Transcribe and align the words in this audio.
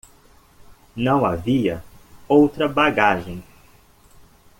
Não 0.95 1.23
havia 1.23 1.83
outra 2.27 2.67
bagagem. 2.67 3.43